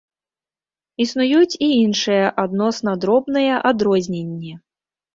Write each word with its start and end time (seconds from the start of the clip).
Існуюць 1.05 1.59
і 1.67 1.69
іншыя 1.83 2.33
адносна 2.47 2.99
дробныя 3.05 3.63
адрозненні. 3.75 4.61